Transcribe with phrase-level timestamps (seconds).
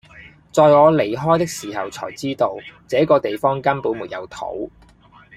[0.51, 2.57] 在我離開的時候才知道，
[2.87, 4.51] 這個地方根本沒有桃